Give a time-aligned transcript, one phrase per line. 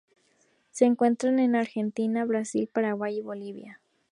[0.71, 3.79] Se encuentra en Argentina, Brasil, Paraguay, y Bolivia.